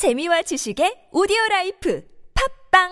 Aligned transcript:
재미와 0.00 0.40
지식의 0.40 1.12
오디오 1.12 1.36
라이프 1.50 2.00
팝빵 2.72 2.88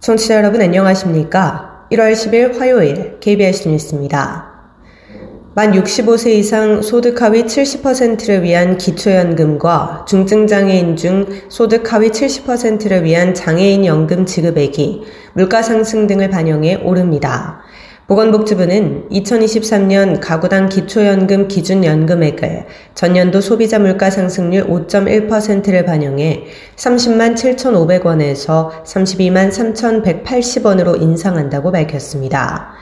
청취자 0.00 0.36
여러분 0.36 0.62
안녕하십니까? 0.62 1.71
1월 1.92 2.14
10일 2.14 2.58
화요일 2.58 3.20
KBS 3.20 3.68
뉴스입니다. 3.68 4.50
만 5.54 5.72
65세 5.72 6.28
이상 6.28 6.80
소득 6.80 7.20
하위 7.20 7.42
70%를 7.42 8.42
위한 8.42 8.78
기초연금과 8.78 10.06
중증장애인 10.08 10.96
중 10.96 11.26
소득 11.50 11.92
하위 11.92 12.08
70%를 12.08 13.04
위한 13.04 13.34
장애인 13.34 13.84
연금 13.84 14.24
지급액이 14.24 15.02
물가 15.34 15.60
상승 15.60 16.06
등을 16.06 16.30
반영해 16.30 16.76
오릅니다. 16.76 17.60
보건복지부는 18.08 19.08
2023년 19.10 20.18
가구당 20.20 20.68
기초연금 20.68 21.46
기준연금액을 21.46 22.66
전년도 22.94 23.40
소비자 23.40 23.78
물가 23.78 24.10
상승률 24.10 24.66
5.1%를 24.66 25.84
반영해 25.84 26.44
30만 26.76 27.34
7,500원에서 27.36 28.82
32만 28.84 29.50
3,180원으로 29.52 31.00
인상한다고 31.00 31.70
밝혔습니다. 31.70 32.72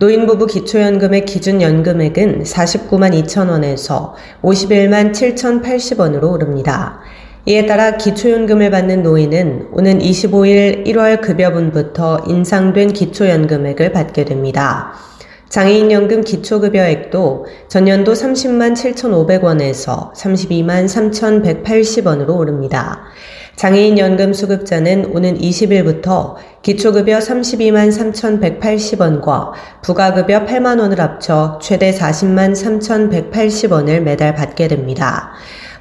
노인부부 0.00 0.46
기초연금의 0.46 1.24
기준연금액은 1.24 2.42
49만 2.42 3.24
2천원에서 3.24 4.12
51만 4.42 5.12
7,080원으로 5.12 6.32
오릅니다. 6.32 6.98
이에 7.46 7.66
따라 7.66 7.98
기초연금을 7.98 8.70
받는 8.70 9.02
노인은 9.02 9.68
오는 9.72 9.98
25일 9.98 10.86
1월 10.86 11.20
급여분부터 11.20 12.24
인상된 12.26 12.94
기초연금액을 12.94 13.92
받게 13.92 14.24
됩니다. 14.24 14.94
장애인연금 15.50 16.22
기초급여액도 16.22 17.46
전년도 17.68 18.14
30만 18.14 18.72
7,500원에서 18.72 20.14
32만 20.14 20.86
3,180원으로 20.86 22.38
오릅니다. 22.38 23.02
장애인연금 23.56 24.32
수급자는 24.32 25.12
오는 25.14 25.38
20일부터 25.38 26.36
기초급여 26.62 27.18
32만 27.18 27.92
3,180원과 28.58 29.50
부가급여 29.82 30.46
8만원을 30.46 30.96
합쳐 30.96 31.58
최대 31.62 31.92
40만 31.92 32.52
3,180원을 32.54 34.00
매달 34.00 34.34
받게 34.34 34.66
됩니다. 34.66 35.34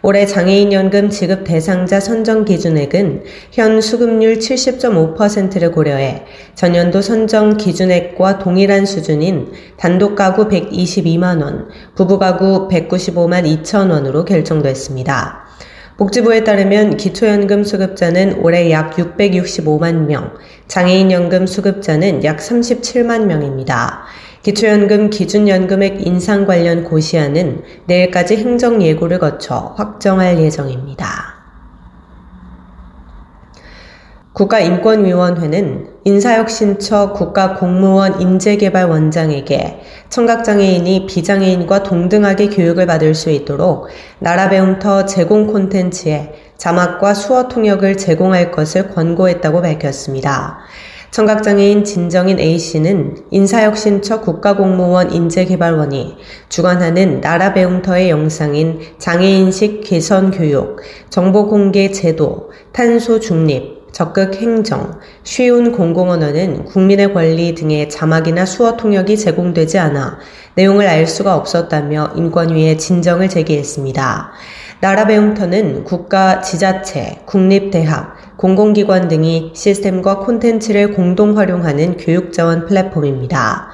올해 0.05 0.25
장애인연금 0.25 1.09
지급 1.11 1.45
대상자 1.45 2.01
선정 2.01 2.43
기준액은 2.43 3.23
현 3.53 3.79
수급률 3.79 4.39
70.5%를 4.39 5.71
고려해 5.71 6.25
전년도 6.55 7.01
선정 7.01 7.55
기준액과 7.55 8.39
동일한 8.39 8.85
수준인 8.85 9.53
단독 9.77 10.15
가구 10.15 10.49
122만 10.49 11.41
원, 11.41 11.69
부부 11.95 12.19
가구 12.19 12.67
195만 12.67 13.63
2천 13.63 13.91
원으로 13.91 14.25
결정됐습니다. 14.25 15.45
복지부에 15.95 16.43
따르면 16.43 16.97
기초연금 16.97 17.63
수급자는 17.63 18.39
올해 18.41 18.71
약 18.71 18.97
665만 18.97 20.07
명, 20.07 20.33
장애인연금 20.67 21.47
수급자는 21.47 22.25
약 22.25 22.39
37만 22.39 23.25
명입니다. 23.25 24.03
기초연금 24.43 25.09
기준연금액 25.09 26.05
인상 26.05 26.45
관련 26.45 26.83
고시안은 26.83 27.63
내일까지 27.85 28.35
행정예고를 28.35 29.19
거쳐 29.19 29.73
확정할 29.77 30.37
예정입니다. 30.37 31.07
국가인권위원회는 34.33 35.91
인사혁신처 36.03 37.13
국가공무원 37.13 38.19
인재개발원장에게 38.19 39.79
청각장애인이 40.09 41.05
비장애인과 41.05 41.83
동등하게 41.83 42.47
교육을 42.49 42.85
받을 42.85 43.15
수 43.15 43.29
있도록 43.29 43.87
나라배움터 44.19 45.05
제공 45.05 45.47
콘텐츠에 45.47 46.33
자막과 46.57 47.13
수어 47.13 47.47
통역을 47.47 47.95
제공할 47.95 48.51
것을 48.51 48.89
권고했다고 48.89 49.61
밝혔습니다. 49.61 50.57
청각장애인 51.13 51.83
진정인 51.83 52.39
A씨는 52.39 53.17
인사혁신처 53.29 54.21
국가공무원 54.21 55.11
인재개발원이 55.11 56.17
주관하는 56.49 57.21
나라배움터의 57.21 58.09
영상인 58.09 58.79
장애인식 58.97 59.81
개선교육, 59.83 60.81
정보공개 61.11 61.91
제도, 61.91 62.49
탄소 62.71 63.19
중립, 63.19 63.93
적극 63.93 64.33
행정, 64.37 64.99
쉬운 65.21 65.71
공공언어는 65.71 66.65
국민의 66.65 67.13
권리 67.13 67.53
등의 67.53 67.91
자막이나 67.91 68.47
수어 68.47 68.75
통역이 68.75 69.15
제공되지 69.15 69.77
않아 69.77 70.17
내용을 70.55 70.87
알 70.87 71.05
수가 71.05 71.35
없었다며 71.35 72.13
인권위에 72.15 72.77
진정을 72.77 73.29
제기했습니다. 73.29 74.31
나라배움터는 74.79 75.83
국가, 75.83 76.41
지자체, 76.41 77.19
국립대학, 77.25 78.12
공공기관 78.37 79.07
등이 79.07 79.51
시스템과 79.53 80.19
콘텐츠를 80.19 80.93
공동 80.93 81.37
활용하는 81.37 81.97
교육자원 81.97 82.65
플랫폼입니다. 82.65 83.69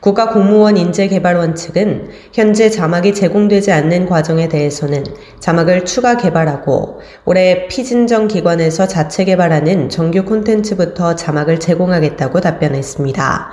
국가공무원 0.00 0.78
인재개발원 0.78 1.54
측은 1.54 2.08
현재 2.32 2.70
자막이 2.70 3.14
제공되지 3.14 3.70
않는 3.70 4.06
과정에 4.06 4.48
대해서는 4.48 5.04
자막을 5.40 5.84
추가 5.84 6.16
개발하고 6.16 7.00
올해 7.26 7.68
피진정 7.68 8.28
기관에서 8.28 8.88
자체 8.88 9.24
개발하는 9.24 9.90
정규 9.90 10.24
콘텐츠부터 10.24 11.16
자막을 11.16 11.60
제공하겠다고 11.60 12.40
답변했습니다. 12.40 13.50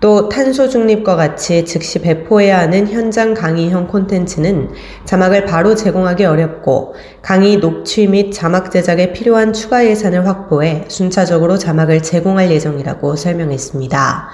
또 0.00 0.28
탄소 0.28 0.68
중립과 0.68 1.16
같이 1.16 1.64
즉시 1.64 2.00
배포해야 2.00 2.60
하는 2.60 2.86
현장 2.86 3.34
강의형 3.34 3.88
콘텐츠는 3.88 4.70
자막을 5.04 5.44
바로 5.44 5.74
제공하기 5.74 6.24
어렵고 6.24 6.94
강의 7.20 7.56
녹취 7.56 8.06
및 8.06 8.30
자막 8.30 8.70
제작에 8.70 9.12
필요한 9.12 9.52
추가 9.52 9.84
예산을 9.84 10.26
확보해 10.26 10.84
순차적으로 10.86 11.58
자막을 11.58 12.02
제공할 12.02 12.50
예정이라고 12.52 13.16
설명했습니다. 13.16 14.28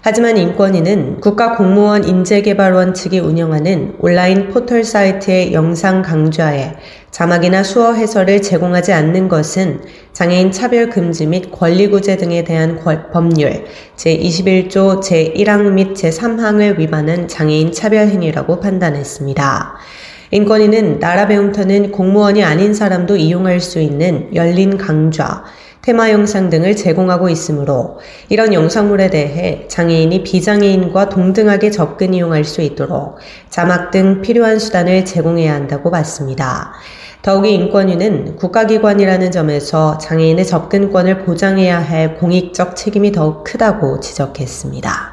하지만 0.00 0.36
인권위는 0.36 1.20
국가공무원 1.20 2.04
인재개발원 2.04 2.94
측이 2.94 3.18
운영하는 3.18 3.96
온라인 3.98 4.48
포털 4.48 4.84
사이트의 4.84 5.52
영상 5.52 6.02
강좌에 6.02 6.74
자막이나 7.10 7.64
수어 7.64 7.94
해설을 7.94 8.40
제공하지 8.42 8.92
않는 8.92 9.28
것은 9.28 9.80
장애인 10.12 10.52
차별 10.52 10.88
금지 10.88 11.26
및 11.26 11.50
권리구제 11.50 12.16
등에 12.16 12.44
대한 12.44 12.78
법률 13.12 13.64
제21조 13.96 15.00
제1항 15.00 15.72
및 15.72 15.94
제3항을 15.94 16.78
위반한 16.78 17.26
장애인 17.26 17.72
차별 17.72 18.08
행위라고 18.08 18.60
판단했습니다. 18.60 19.78
인권위는 20.30 20.98
나라 20.98 21.26
배움터는 21.26 21.90
공무원이 21.90 22.44
아닌 22.44 22.74
사람도 22.74 23.16
이용할 23.16 23.60
수 23.60 23.80
있는 23.80 24.28
열린 24.34 24.76
강좌, 24.76 25.44
테마 25.88 26.10
영상 26.10 26.50
등을 26.50 26.76
제공하고 26.76 27.30
있으므로 27.30 27.98
이런 28.28 28.52
영상물에 28.52 29.08
대해 29.08 29.64
장애인이 29.68 30.22
비장애인과 30.22 31.08
동등하게 31.08 31.70
접근 31.70 32.12
이용할 32.12 32.44
수 32.44 32.60
있도록 32.60 33.16
자막 33.48 33.90
등 33.90 34.20
필요한 34.20 34.58
수단을 34.58 35.06
제공해야 35.06 35.54
한다고 35.54 35.90
봤습니다. 35.90 36.74
더욱이 37.22 37.54
인권위는 37.54 38.36
국가기관이라는 38.36 39.30
점에서 39.30 39.96
장애인의 39.96 40.44
접근권을 40.44 41.24
보장해야 41.24 41.78
할 41.80 42.18
공익적 42.18 42.76
책임이 42.76 43.12
더욱 43.12 43.42
크다고 43.44 44.00
지적했습니다. 44.00 45.07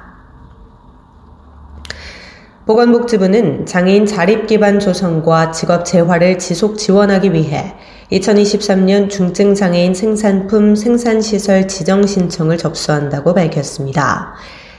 보건복지부는 2.65 3.67
장애인 3.67 4.07
자립 4.07 4.47
기반 4.47 4.79
조성과 4.79 5.51
직업 5.51 5.85
재활을 5.85 6.39
지속 6.39 6.79
지원하기 6.79 7.31
위해 7.31 7.75
2023년 8.11 9.07
중증장애인 9.07 9.93
생산품 9.93 10.75
생산시설 10.75 11.67
지정 11.67 12.07
신청을 12.07 12.57
접수한다고 12.57 13.35
밝혔습니다. 13.35 14.33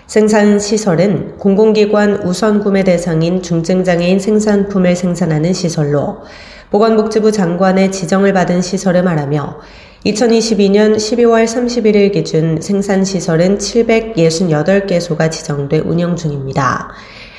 생산시설은 0.09 1.39
공공기관 1.39 2.23
우선 2.25 2.61
구매 2.61 2.83
대상인 2.83 3.41
중증장애인 3.41 4.19
생산품을 4.19 4.97
생산하는 4.97 5.53
시설로 5.53 6.23
보건복지부 6.71 7.31
장관의 7.31 7.93
지정을 7.93 8.33
받은 8.33 8.63
시설을 8.63 9.05
말하며 9.05 9.61
2022년 10.07 10.97
12월 10.97 11.45
31일 11.45 12.13
기준 12.13 12.61
생산시설은 12.61 13.59
768개소가 13.59 15.31
지정돼 15.31 15.79
운영 15.79 16.17
중입니다. 16.17 16.89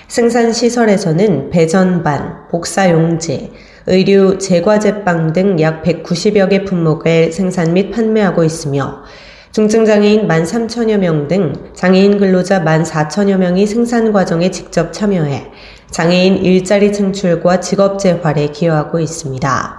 생산시설에서는 0.07 1.49
배전반, 1.49 2.47
복사용지, 2.49 3.51
의류, 3.87 4.37
제과제빵 4.37 5.33
등 5.33 5.59
약 5.59 5.83
190여 5.83 6.49
개 6.49 6.63
품목을 6.63 7.31
생산 7.31 7.73
및 7.73 7.91
판매하고 7.91 8.43
있으며 8.43 9.03
중증장애인 9.51 10.21
1 10.21 10.27
3천여 10.27 10.97
명 10.97 11.27
등 11.27 11.53
장애인 11.73 12.19
근로자 12.19 12.59
1 12.59 12.65
4천여 12.83 13.37
명이 13.37 13.65
생산 13.65 14.11
과정에 14.11 14.51
직접 14.51 14.91
참여해 14.93 15.51
장애인 15.89 16.37
일자리 16.37 16.91
창출과 16.91 17.61
직업 17.61 17.97
재활에 17.97 18.47
기여하고 18.47 18.99
있습니다. 18.99 19.76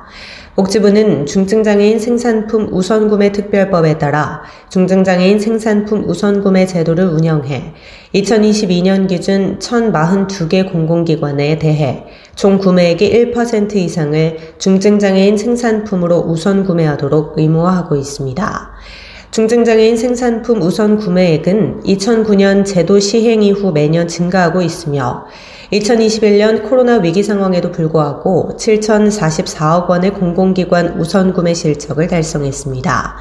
복지부는 0.59 1.25
중증장애인 1.25 2.01
생산품 2.01 2.73
우선구매 2.73 3.31
특별법에 3.31 3.97
따라 3.99 4.43
중증장애인 4.71 5.39
생산품 5.39 6.03
우선구매 6.09 6.67
제도를 6.67 7.05
운영해 7.05 7.75
2022년 8.13 9.07
기준 9.07 9.61
1042개 9.61 10.73
공공기관에 10.73 11.61
대해 11.61 12.07
총 12.35 12.59
구매액의 12.59 13.33
1% 13.33 13.77
이상을 13.77 14.37
중증장애인 14.59 15.39
생산품으로 15.39 16.25
우선 16.27 16.65
구매하도록 16.65 17.35
의무화하고 17.39 17.95
있습니다. 17.95 18.73
중증장애인 19.31 19.97
생산품 19.97 20.61
우선 20.63 20.99
구매액은 20.99 21.83
2009년 21.85 22.65
제도 22.65 22.99
시행 22.99 23.45
이후 23.45 23.71
매년 23.71 24.09
증가하고 24.09 24.63
있으며 24.63 25.27
2021년 25.73 26.67
코로나 26.67 26.97
위기 26.97 27.23
상황에도 27.23 27.71
불구하고 27.71 28.53
7,044억 28.57 29.89
원의 29.89 30.15
공공기관 30.15 30.99
우선 30.99 31.35
구매 31.35 31.53
실적을 31.53 32.07
달성했습니다. 32.07 33.17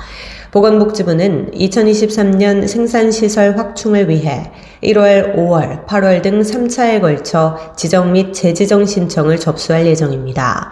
보건복지부는 0.52 1.52
2023년 1.52 2.66
생산시설 2.70 3.58
확충을 3.58 4.08
위해 4.08 4.50
1월, 4.82 5.36
5월, 5.36 5.86
8월 5.88 6.22
등 6.22 6.40
3차에 6.40 7.02
걸쳐 7.02 7.58
지정 7.76 8.14
및 8.14 8.32
재지정 8.32 8.86
신청을 8.86 9.42
접수할 9.42 9.86
예정입니다. 9.86 10.72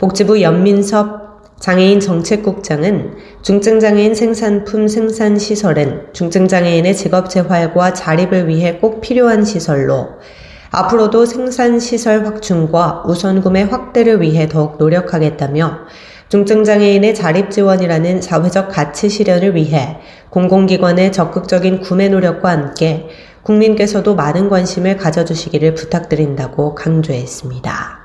복지부 0.00 0.42
연민섭 0.42 1.60
장애인 1.60 2.00
정책국장은 2.00 3.12
중증장애인 3.42 4.16
생산품 4.16 4.88
생산 4.88 5.38
시설은 5.38 6.08
중증장애인의 6.14 6.96
직업 6.96 7.30
재활과 7.30 7.92
자립을 7.92 8.48
위해 8.48 8.78
꼭 8.80 9.00
필요한 9.00 9.44
시설로 9.44 10.08
앞으로도 10.74 11.26
생산 11.26 11.78
시설 11.78 12.24
확충과 12.24 13.04
우선 13.06 13.42
구매 13.42 13.62
확대를 13.62 14.22
위해 14.22 14.48
더욱 14.48 14.78
노력하겠다며 14.78 15.80
중증장애인의 16.30 17.14
자립 17.14 17.50
지원이라는 17.50 18.22
사회적 18.22 18.70
가치 18.70 19.10
실현을 19.10 19.54
위해 19.54 19.98
공공기관의 20.30 21.12
적극적인 21.12 21.82
구매 21.82 22.08
노력과 22.08 22.50
함께 22.50 23.10
국민께서도 23.42 24.14
많은 24.14 24.48
관심을 24.48 24.96
가져주시기를 24.96 25.74
부탁드린다고 25.74 26.74
강조했습니다. 26.74 28.01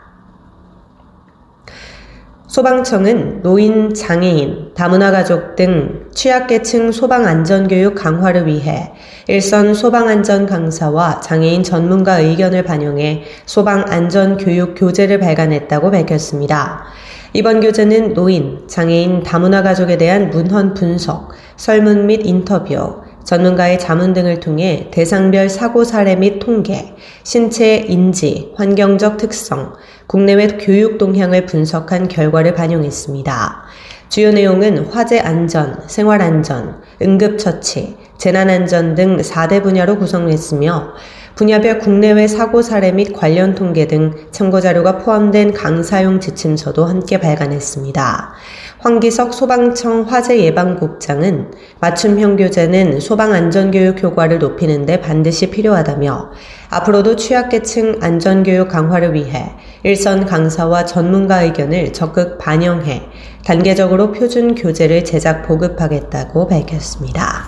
소방청은 2.47 3.41
노인, 3.44 3.94
장애인, 3.94 4.71
다문화 4.73 5.11
가족 5.11 5.57
등 5.57 6.05
취약계층 6.15 6.94
소방안전교육 6.94 7.94
강화를 7.94 8.47
위해 8.47 8.94
일선 9.27 9.73
소방안전 9.73 10.45
강사와 10.45 11.19
장애인 11.19 11.63
전문가 11.63 12.19
의견을 12.19 12.63
반영해 12.63 13.25
소방안전교육 13.45 14.75
교재를 14.77 15.19
발간했다고 15.19 15.91
밝혔습니다. 15.91 16.85
이번 17.33 17.59
교재는 17.59 18.13
노인, 18.13 18.65
장애인, 18.67 19.23
다문화 19.23 19.61
가족에 19.61 19.97
대한 19.97 20.29
문헌 20.29 20.73
분석, 20.73 21.33
설문 21.57 22.05
및 22.07 22.21
인터뷰, 22.23 23.01
전문가의 23.27 23.77
자문 23.77 24.13
등을 24.13 24.39
통해 24.39 24.88
대상별 24.89 25.50
사고 25.50 25.83
사례 25.83 26.15
및 26.15 26.39
통계, 26.39 26.95
신체 27.24 27.75
인지, 27.75 28.53
환경적 28.56 29.18
특성, 29.18 29.74
국내외 30.07 30.47
교육 30.57 30.97
동향을 30.97 31.45
분석한 31.45 32.07
결과를 32.07 32.53
반영했습니다. 32.53 33.63
주요 34.07 34.31
내용은 34.31 34.85
화재 34.85 35.19
안전, 35.19 35.77
생활 35.88 36.21
안전, 36.21 36.81
응급처치, 37.01 37.97
재난 38.18 38.50
안전 38.50 38.95
등 38.95 39.18
4대 39.18 39.62
분야로 39.62 39.97
구성했으며 39.97 40.94
분야별 41.38 41.78
국내외 41.78 42.28
사고 42.28 42.63
사례 42.63 42.92
및 42.92 43.13
관련 43.13 43.54
통계 43.54 43.86
등 43.86 44.12
참고 44.31 44.60
자료가 44.60 44.98
포함된 44.98 45.54
강사용 45.54 46.19
지침서도 46.19 46.84
함께 46.84 47.19
발간했습니다. 47.19 48.34
황기석 48.80 49.36
소방청 49.36 50.06
화재 50.10 50.39
예방국장은 50.39 51.51
맞춤형 51.80 52.38
교재는 52.38 53.00
소방 53.00 53.34
안전교육 53.34 54.01
효과를 54.01 54.39
높이는 54.39 54.88
데 54.88 55.00
반드시 55.00 55.51
필요하다며 55.51 56.31
앞으로도 56.72 57.16
취약계층 57.16 58.00
안전교육 58.01 58.68
강화를 58.68 59.13
위해 59.13 59.51
일선 59.83 60.25
강사와 60.25 60.86
전문가 60.86 61.44
의견을 61.44 61.94
적극 61.94 62.40
반영해 62.40 63.04
단계적으로 63.45 64.12
표준 64.12 64.56
교재를 64.56 65.06
제작 65.06 65.44
보급하겠다고 65.44 66.48
밝혔습니다. 66.48 67.46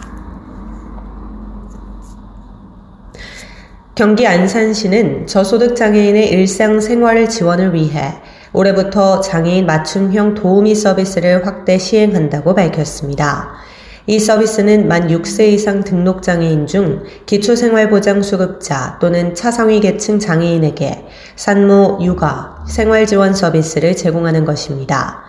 경기 3.99 4.25
안산시는 4.25 5.27
저소득 5.27 5.75
장애인의 5.75 6.29
일상생활을 6.29 7.27
지원을 7.27 7.73
위해 7.73 8.13
올해부터 8.53 9.19
장애인 9.19 9.65
맞춤형 9.65 10.35
도우미 10.35 10.73
서비스를 10.73 11.45
확대 11.45 11.77
시행한다고 11.77 12.55
밝혔습니다. 12.55 13.55
이 14.07 14.17
서비스는 14.17 14.87
만 14.87 15.09
6세 15.09 15.49
이상 15.49 15.83
등록 15.83 16.23
장애인 16.23 16.65
중 16.65 17.03
기초생활보장 17.25 18.21
수급자 18.21 18.97
또는 19.01 19.35
차상위 19.35 19.81
계층 19.81 20.17
장애인에게 20.17 21.05
산모, 21.35 21.99
육아, 22.01 22.63
생활지원 22.69 23.33
서비스를 23.33 23.97
제공하는 23.97 24.45
것입니다. 24.45 25.23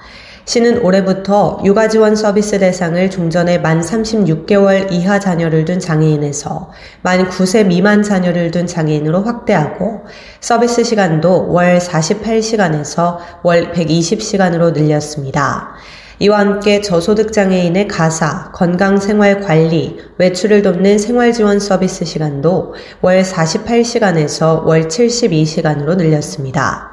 시는 0.45 0.83
올해부터 0.83 1.61
육아 1.65 1.89
지원 1.89 2.17
서비스 2.17 2.59
대상을 2.59 3.11
종전에 3.11 3.59
만 3.59 3.81
36개월 3.81 4.91
이하 4.91 5.19
자녀를 5.19 5.65
둔 5.65 5.79
장애인에서 5.79 6.71
만 7.03 7.29
9세 7.29 7.67
미만 7.67 8.03
자녀를 8.03 8.51
둔 8.51 8.67
장애인으로 8.67 9.23
확대하고 9.23 10.05
서비스 10.41 10.83
시간도 10.85 11.53
월 11.53 11.79
48시간에서 11.79 13.19
월 13.43 13.73
120시간으로 13.73 14.73
늘렸습니다. 14.73 15.75
이와 16.23 16.39
함께 16.39 16.83
저소득 16.83 17.33
장애인의 17.33 17.89
가사, 17.89 18.51
건강생활 18.53 19.41
관리, 19.41 19.97
외출을 20.19 20.61
돕는 20.61 20.99
생활지원 20.99 21.61
서비스 21.61 22.05
시간도 22.05 22.75
월 23.01 23.23
48시간에서 23.23 24.67
월 24.67 24.89
72시간으로 24.89 25.97
늘렸습니다. 25.97 26.90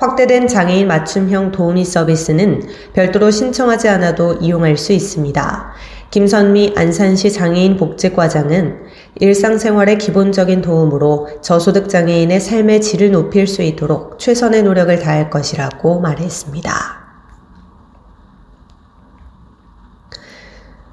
확대된 0.00 0.48
장애인 0.48 0.88
맞춤형 0.88 1.52
도우미 1.52 1.84
서비스는 1.84 2.62
별도로 2.94 3.30
신청하지 3.30 3.88
않아도 3.90 4.32
이용할 4.40 4.78
수 4.78 4.94
있습니다. 4.94 5.72
김선미 6.10 6.72
안산시 6.74 7.30
장애인 7.30 7.76
복지과장은 7.76 8.78
일상생활의 9.20 9.98
기본적인 9.98 10.62
도움으로 10.62 11.28
저소득 11.42 11.90
장애인의 11.90 12.40
삶의 12.40 12.80
질을 12.80 13.12
높일 13.12 13.46
수 13.46 13.60
있도록 13.60 14.18
최선의 14.18 14.62
노력을 14.62 14.98
다할 14.98 15.28
것이라고 15.28 16.00
말했습니다. 16.00 16.99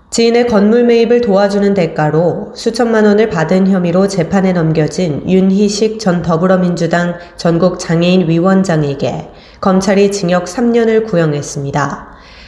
지인의 0.10 0.48
건물 0.48 0.86
매입을 0.86 1.22
도와주는 1.22 1.74
대가로 1.74 2.54
수천만 2.56 3.06
원을 3.06 3.30
받은 3.30 3.68
혐의로 3.68 4.08
재판에 4.08 4.54
넘겨진 4.54 5.30
윤희식 5.30 6.00
전 6.00 6.22
더불어민주당 6.22 7.16
전국 7.36 7.78
장애인 7.78 8.28
위원장에게 8.30 9.30
검찰이 9.60 10.12
징역 10.12 10.46
3년을 10.46 11.06
구형했습니다. 11.08 12.08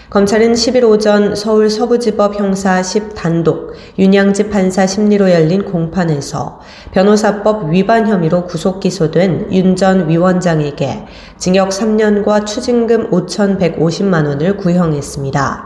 검찰은 0.09 0.53
11일 0.53 0.89
오전 0.89 1.35
서울 1.35 1.69
서부지법 1.69 2.39
형사 2.39 2.81
10 2.81 3.13
단독 3.13 3.73
윤양지 3.99 4.49
판사 4.49 4.87
심리로 4.87 5.29
열린 5.29 5.65
공판에서 5.65 6.61
변호사법 6.93 7.71
위반 7.71 8.07
혐의로 8.07 8.45
구속 8.45 8.79
기소된 8.79 9.51
윤 9.51 9.75
전 9.75 10.09
위원장에게 10.09 11.05
징역 11.37 11.69
3년과 11.69 12.47
추징금 12.47 13.11
5,150만 13.11 14.25
원을 14.25 14.57
구형했습니다. 14.57 15.65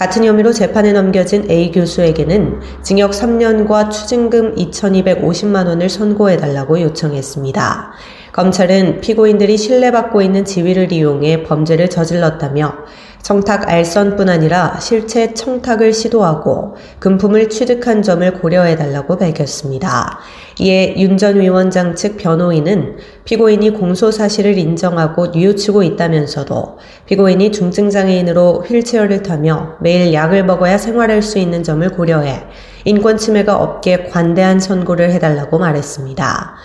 같은 0.00 0.24
혐의로 0.24 0.50
재판에 0.50 0.92
넘겨진 0.92 1.50
A 1.50 1.70
교수에게는 1.72 2.62
징역 2.82 3.10
3년과 3.10 3.90
추징금 3.90 4.54
2,250만 4.54 5.66
원을 5.66 5.90
선고해달라고 5.90 6.80
요청했습니다. 6.80 7.92
검찰은 8.32 9.02
피고인들이 9.02 9.58
신뢰받고 9.58 10.22
있는 10.22 10.46
지위를 10.46 10.90
이용해 10.90 11.42
범죄를 11.42 11.90
저질렀다며 11.90 12.76
청탁 13.22 13.68
알선뿐 13.68 14.28
아니라 14.28 14.78
실체 14.80 15.34
청탁을 15.34 15.92
시도하고 15.92 16.76
금품을 16.98 17.48
취득한 17.50 18.02
점을 18.02 18.28
고려해 18.40 18.76
달라고 18.76 19.18
밝혔습니다. 19.18 20.18
이에 20.58 20.94
윤 20.98 21.16
전 21.16 21.38
위원장 21.38 21.94
측 21.94 22.16
변호인은 22.16 22.96
피고인이 23.24 23.70
공소 23.70 24.10
사실을 24.10 24.56
인정하고 24.56 25.28
뉘우치고 25.28 25.82
있다면서도 25.82 26.78
피고인이 27.06 27.52
중증장애인으로 27.52 28.64
휠체어를 28.66 29.22
타며 29.22 29.76
매일 29.80 30.14
약을 30.14 30.44
먹어야 30.44 30.78
생활할 30.78 31.20
수 31.20 31.38
있는 31.38 31.62
점을 31.62 31.86
고려해 31.90 32.44
인권 32.86 33.18
침해가 33.18 33.56
없게 33.56 34.04
관대한 34.04 34.60
선고를 34.60 35.12
해달라고 35.12 35.58
말했습니다. 35.58 36.56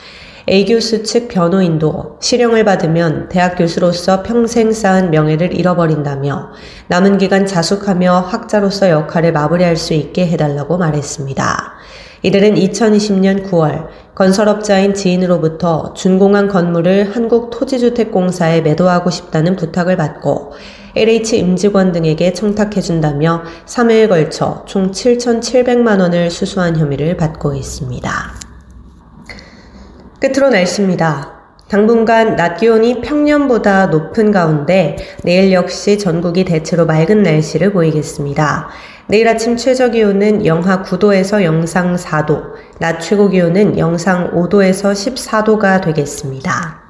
A 0.48 0.64
교수 0.66 1.02
측 1.02 1.28
변호인도 1.28 2.18
실형을 2.22 2.66
받으면 2.66 3.30
대학 3.30 3.56
교수로서 3.56 4.22
평생 4.22 4.72
쌓은 4.72 5.10
명예를 5.10 5.58
잃어버린다며 5.58 6.52
남은 6.88 7.18
기간 7.18 7.48
자숙하며 7.48 8.28
학자로서 8.28 8.92
역할을 8.92 9.32
마무리할 9.32 9.76
수 9.76 9.96
있게 9.96 10.28
해달라고 10.28 10.78
말했습니다. 10.78 11.74
이들은 12.22 12.56
2020년 12.56 13.50
9월 13.50 13.88
건설업자인 14.14 14.94
지인으로부터 14.94 15.94
준공한 15.96 16.48
건물을 16.48 17.16
한국토지주택공사에 17.16 18.62
매도하고 18.62 19.10
싶다는 19.10 19.56
부탁을 19.56 19.98
받고 19.98 20.54
LH 20.96 21.40
임직원 21.40 21.92
등에게 21.92 22.34
청탁해준다며 22.34 23.44
3회에 23.66 24.10
걸쳐 24.10 24.64
총 24.68 24.92
7,700만 24.92 26.00
원을 26.00 26.30
수수한 26.30 26.78
혐의를 26.78 27.18
받고 27.18 27.56
있습니다. 27.56 28.45
끝으로 30.26 30.50
날씨입니다. 30.50 31.34
당분간 31.68 32.36
낮 32.36 32.58
기온이 32.58 33.02
평년보다 33.02 33.88
높은 33.88 34.32
가운데 34.32 34.96
내일 35.24 35.52
역시 35.52 36.00
전국이 36.00 36.46
대체로 36.46 36.88
맑은 36.88 37.22
날씨를 37.22 37.72
보이겠습니다. 37.74 38.70
내일 39.08 39.28
아침 39.28 39.56
최저 39.56 39.90
기온은 39.90 40.44
영하 40.46 40.82
9도에서 40.82 41.44
영상 41.44 41.96
4도, 41.96 42.54
낮 42.80 43.00
최고 43.00 43.30
기온은 43.30 43.78
영상 43.78 44.32
5도에서 44.32 44.94
14도가 44.94 45.84
되겠습니다. 45.84 46.82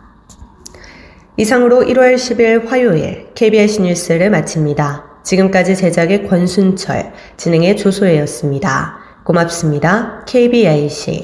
이상으로 1.36 1.82
1월 1.82 2.16
10일 2.16 2.70
화요일 2.70 3.28
KBS 3.36 3.82
뉴스를 3.82 4.30
마칩니다. 4.30 5.04
지금까지 5.24 5.76
제작의 5.76 6.28
권순철, 6.30 7.12
진행의 7.36 7.76
조소혜였습니다. 7.76 9.00
고맙습니다. 9.26 10.24
KBIC 10.26 11.22